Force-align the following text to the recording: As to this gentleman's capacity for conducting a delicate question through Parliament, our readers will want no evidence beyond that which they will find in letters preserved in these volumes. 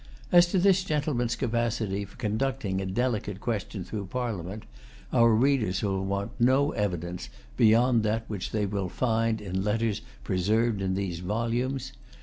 As 0.31 0.47
to 0.47 0.57
this 0.57 0.83
gentleman's 0.83 1.35
capacity 1.35 2.05
for 2.05 2.17
conducting 2.17 2.81
a 2.81 2.87
delicate 2.87 3.39
question 3.39 3.83
through 3.83 4.07
Parliament, 4.07 4.63
our 5.13 5.29
readers 5.35 5.83
will 5.83 6.03
want 6.03 6.31
no 6.39 6.71
evidence 6.71 7.29
beyond 7.55 8.01
that 8.01 8.25
which 8.27 8.49
they 8.49 8.65
will 8.65 8.89
find 8.89 9.39
in 9.39 9.63
letters 9.63 10.01
preserved 10.23 10.81
in 10.81 10.95
these 10.95 11.19
volumes. 11.19 11.91